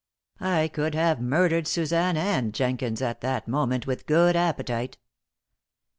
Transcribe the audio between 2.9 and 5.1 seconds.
at that moment with good appetite.